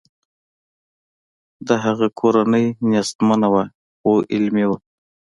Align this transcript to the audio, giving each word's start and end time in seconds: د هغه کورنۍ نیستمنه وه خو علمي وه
د 1.67 1.69
هغه 1.83 2.07
کورنۍ 2.19 2.65
نیستمنه 2.89 3.47
وه 3.53 3.63
خو 3.99 4.13
علمي 4.33 4.65
وه 4.69 4.77